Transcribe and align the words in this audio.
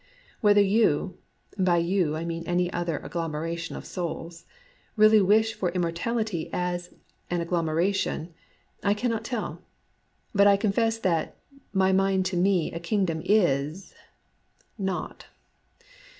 Whether 0.39 0.61
you 0.63 1.19
(by 1.59 1.77
you 1.77 2.15
I 2.15 2.25
mean 2.25 2.43
any 2.47 2.73
other 2.73 2.97
agglomeration 2.97 3.75
of 3.75 3.85
souls) 3.85 4.45
really 4.95 5.21
wish 5.21 5.53
for 5.53 5.69
im 5.69 5.81
mortality 5.83 6.49
as 6.51 6.95
an 7.29 7.39
agglomeration, 7.39 8.33
I 8.81 8.95
cannot 8.95 9.23
tell. 9.23 9.61
But 10.33 10.47
I 10.47 10.57
confess 10.57 10.97
that" 10.97 11.37
my 11.85 11.91
mind 11.91 12.25
to 12.33 12.35
me 12.35 12.71
a 12.73 12.79
king 12.79 13.05
dom 13.05 13.21
is 13.27 13.93
"—not 14.91 15.27